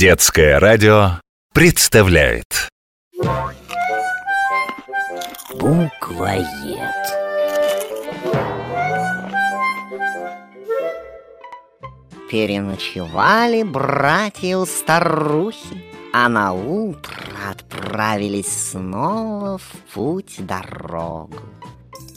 Детское 0.00 0.58
радио 0.58 1.20
представляет. 1.52 2.70
Буквоед 5.52 6.46
Переночевали 12.30 13.62
братья 13.62 14.56
у 14.56 14.64
старухи 14.64 15.84
А 16.14 16.30
на 16.30 16.54
утро 16.54 17.14
отправились 17.50 18.70
снова 18.70 19.58
в 19.58 19.70
путь 19.92 20.36
дорогу. 20.38 21.40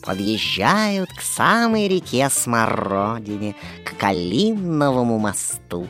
Подъезжают 0.06 1.10
к 1.10 1.22
самой 1.22 1.90
реке 1.90 2.30
Смородине 2.30 3.58
К 3.84 3.98
Калиновому 3.98 5.20
мосту 5.20 5.86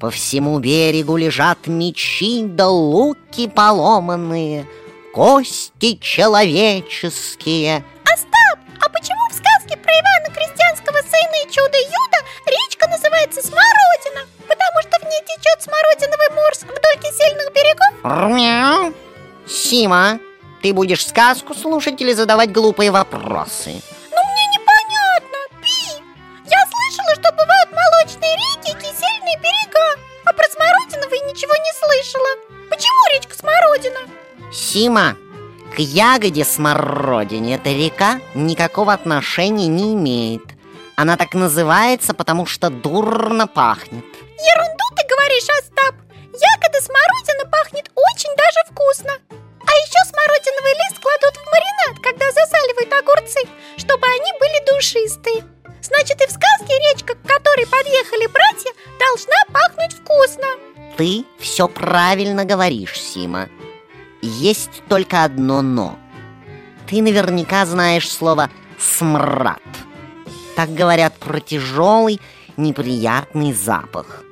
По 0.00 0.10
всему 0.10 0.58
берегу 0.58 1.16
лежат 1.16 1.66
мечи 1.66 2.42
да 2.44 2.68
луки 2.68 3.48
поломанные 3.48 4.66
Кости 5.14 5.96
человеческие 5.96 7.82
Остап, 8.04 8.58
а 8.78 8.88
почему 8.90 9.26
в 9.30 9.32
сказке 9.32 9.78
про 9.78 9.92
Ивана 9.92 10.34
Крестьянского 10.34 10.98
сына 10.98 11.36
и 11.46 11.50
чудо 11.50 11.78
Юда 11.78 12.18
речка 12.44 12.86
называется 12.88 13.40
Смородина? 13.40 14.26
Потому 14.46 14.82
что 14.82 14.98
в 15.00 15.04
ней 15.04 15.22
течет 15.24 15.62
смородиновый 15.62 16.30
морс 16.34 16.62
вдоль 16.62 17.02
кисельных 17.02 17.50
берегов? 17.54 18.34
Мяу. 18.34 18.92
Сима, 19.48 20.18
ты 20.60 20.74
будешь 20.74 21.06
сказку 21.06 21.54
слушать 21.54 21.98
или 22.02 22.12
задавать 22.12 22.52
глупые 22.52 22.90
вопросы? 22.90 23.80
Смородина? 33.38 34.00
Сима, 34.52 35.16
к 35.74 35.78
ягоде 35.78 36.44
смородине 36.44 37.56
эта 37.56 37.70
река 37.70 38.20
никакого 38.34 38.92
отношения 38.92 39.66
не 39.66 39.92
имеет. 39.92 40.42
Она 40.96 41.18
так 41.18 41.34
называется, 41.34 42.14
потому 42.14 42.46
что 42.46 42.70
дурно 42.70 43.46
пахнет. 43.46 44.04
Ерунду 44.40 44.84
ты 44.96 45.06
говоришь, 45.08 45.48
Остап 45.58 45.94
Ягода 46.32 46.80
смородина 46.80 47.44
пахнет 47.50 47.90
очень 47.94 48.32
даже 48.36 48.60
вкусно 48.70 49.12
А 49.64 49.72
еще 49.72 50.00
смородиновый 50.04 50.74
лист 50.76 51.00
кладут 51.00 51.36
в 51.36 51.44
маринад, 51.48 52.04
когда 52.04 52.30
засаливают 52.30 52.92
огурцы 52.92 53.40
Чтобы 53.78 54.06
они 54.06 54.32
были 54.38 54.58
душистые 54.68 55.44
Значит, 55.80 56.20
и 56.20 56.26
в 56.26 56.30
сказке 56.30 56.74
речка, 56.90 57.14
к 57.14 57.22
которой 57.22 57.66
подъехали 57.66 58.26
братья, 58.26 58.72
должна 58.98 59.36
пахнуть 59.52 59.94
вкусно 59.94 60.48
Ты 60.96 61.24
все 61.38 61.68
правильно 61.68 62.44
говоришь, 62.44 62.98
Сима. 62.98 63.48
Есть 64.22 64.82
только 64.88 65.24
одно 65.24 65.60
«но». 65.60 65.98
Ты 66.86 67.02
наверняка 67.02 67.66
знаешь 67.66 68.10
слово 68.10 68.50
«смрад». 68.78 69.60
Так 70.56 70.72
говорят 70.72 71.14
про 71.18 71.38
тяжелый, 71.40 72.20
неприятный 72.56 73.52
запах. 73.52 74.22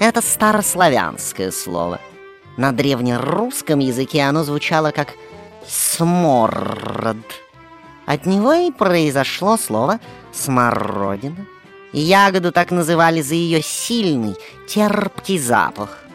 Это 0.00 0.22
старославянское 0.22 1.50
слово. 1.50 2.00
На 2.56 2.72
древнерусском 2.72 3.80
языке 3.80 4.22
оно 4.22 4.42
звучало 4.42 4.92
как 4.92 5.14
«сморд». 5.66 7.16
От 8.06 8.24
него 8.24 8.54
и 8.54 8.70
произошло 8.70 9.58
слово 9.58 10.00
«смородина». 10.32 11.46
Ягоду 11.92 12.52
так 12.52 12.70
называли 12.70 13.20
за 13.20 13.34
ее 13.34 13.62
сильный, 13.62 14.36
терпкий 14.66 15.38
запах. 15.38 16.05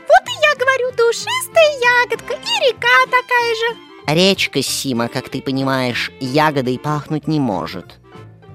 Душистая 1.12 2.06
ягодка 2.06 2.34
и 2.36 2.70
река 2.70 3.06
такая 3.06 3.56
же 3.56 3.78
Речка 4.08 4.62
Сима, 4.62 5.10
как 5.10 5.30
ты 5.30 5.42
понимаешь, 5.42 6.12
ягодой 6.20 6.80
пахнуть 6.80 7.28
не 7.28 7.40
может. 7.40 8.00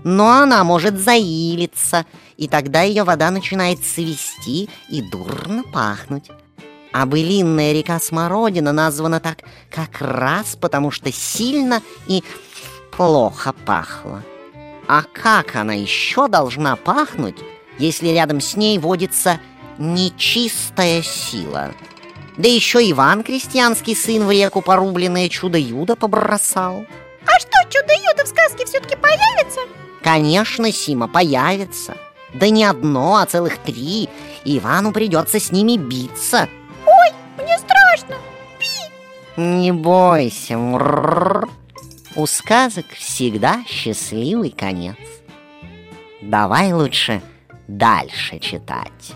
Но 0.04 0.30
она 0.30 0.64
может 0.64 0.98
заилиться, 0.98 2.06
и 2.36 2.48
тогда 2.48 2.82
ее 2.82 3.04
вода 3.04 3.30
начинает 3.30 3.84
свести 3.84 4.68
и 4.88 5.02
дурно 5.02 5.64
пахнуть. 5.64 6.30
А 6.92 7.06
былинная 7.06 7.72
река 7.72 8.00
Смородина 8.00 8.72
названа 8.72 9.20
так 9.20 9.38
как 9.70 10.00
раз 10.00 10.56
потому, 10.56 10.90
что 10.90 11.12
сильно 11.12 11.82
и 12.06 12.24
плохо 12.90 13.52
пахла. 13.52 14.22
А 14.88 15.02
как 15.02 15.56
она 15.56 15.74
еще 15.74 16.28
должна 16.28 16.76
пахнуть, 16.76 17.38
если 17.78 18.08
рядом 18.08 18.40
с 18.40 18.56
ней 18.56 18.78
водится 18.78 19.40
нечистая 19.78 21.02
сила? 21.02 21.74
Да 22.36 22.48
еще 22.48 22.78
Иван, 22.90 23.22
крестьянский 23.22 23.96
сын, 23.96 24.26
в 24.26 24.30
реку 24.30 24.60
порубленное 24.60 25.28
чудо-юдо 25.28 25.96
побросал. 25.96 26.84
А 27.24 27.40
что, 27.40 27.58
чудо 27.70 27.94
Юда 27.94 28.24
в 28.24 28.28
сказке 28.28 28.66
все-таки 28.66 28.96
появится? 28.96 29.60
Конечно, 30.02 30.70
Сима, 30.70 31.08
появится. 31.08 31.96
Да 32.34 32.48
не 32.50 32.64
одно, 32.64 33.16
а 33.16 33.26
целых 33.26 33.58
три. 33.58 34.08
Ивану 34.44 34.92
придется 34.92 35.40
с 35.40 35.50
ними 35.50 35.76
биться. 35.76 36.48
Ой, 36.86 37.42
мне 37.42 37.58
страшно 37.58 38.16
Пи! 38.58 39.40
Не 39.40 39.72
бойся, 39.72 40.58
мрррр. 40.58 41.48
У 42.14 42.26
сказок 42.26 42.86
всегда 42.94 43.64
счастливый 43.66 44.50
конец. 44.50 44.96
Давай 46.20 46.72
лучше 46.72 47.22
дальше 47.66 48.38
читать. 48.38 49.14